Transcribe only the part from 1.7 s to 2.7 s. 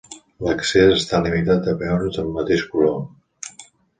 a peons del mateix